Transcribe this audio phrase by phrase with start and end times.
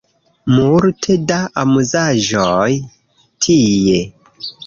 [0.53, 2.73] Multe da amuzaĵoj
[3.47, 4.01] tie